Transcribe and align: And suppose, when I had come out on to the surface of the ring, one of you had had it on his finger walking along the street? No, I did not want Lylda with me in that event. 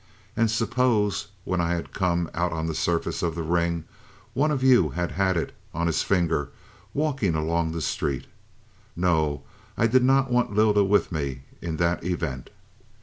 And 0.35 0.49
suppose, 0.49 1.27
when 1.43 1.61
I 1.61 1.75
had 1.75 1.93
come 1.93 2.27
out 2.33 2.51
on 2.51 2.63
to 2.65 2.69
the 2.69 2.75
surface 2.75 3.21
of 3.21 3.35
the 3.35 3.43
ring, 3.43 3.83
one 4.33 4.49
of 4.49 4.63
you 4.63 4.89
had 4.89 5.11
had 5.11 5.37
it 5.37 5.53
on 5.75 5.85
his 5.85 6.01
finger 6.01 6.49
walking 6.95 7.35
along 7.35 7.71
the 7.71 7.81
street? 7.83 8.25
No, 8.95 9.43
I 9.77 9.85
did 9.85 10.03
not 10.03 10.31
want 10.31 10.55
Lylda 10.55 10.83
with 10.83 11.11
me 11.11 11.43
in 11.61 11.77
that 11.77 12.03
event. 12.03 12.49